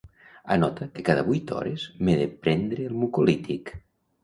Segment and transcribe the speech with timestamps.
[0.53, 3.75] Anota que cada vuit hores m'he de prendre el mucolític.